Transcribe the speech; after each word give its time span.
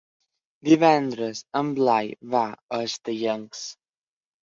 Divendres 0.69 1.43
en 1.63 1.71
Blai 1.81 2.11
va 2.35 2.45
a 2.55 2.83
Estellencs. 2.91 3.65